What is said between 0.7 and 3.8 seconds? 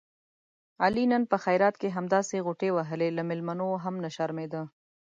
علي نن په خیرات کې همداسې غوټې وهلې، له مېلمنو